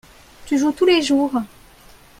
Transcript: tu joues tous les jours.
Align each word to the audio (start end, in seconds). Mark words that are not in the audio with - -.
tu 0.47 0.57
joues 0.57 0.71
tous 0.71 0.87
les 0.87 1.03
jours. 1.03 1.31